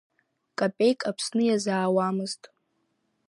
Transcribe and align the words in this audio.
Капеик 0.59 0.99
Аԥсны 1.09 1.41
иазаауамызт. 1.47 2.41